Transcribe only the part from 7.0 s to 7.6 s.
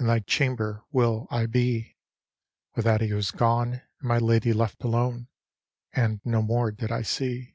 sec."